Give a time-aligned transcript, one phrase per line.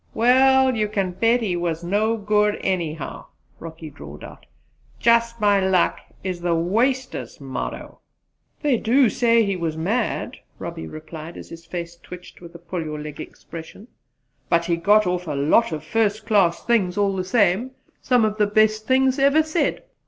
[0.15, 3.27] "Well, you can bet he was no good, anyhow,"
[3.59, 4.47] Rocky drawled out."
[4.99, 5.99] 'Jus' my luck!
[6.23, 7.99] is the waster's motto!"
[8.63, 12.83] "They do say he was mad," Robbie replied, as his face twitched with a pull
[12.83, 13.89] your leg expression,
[14.49, 17.69] "but he got off a lot of first class things all the same
[18.01, 19.83] some of the best things ever said."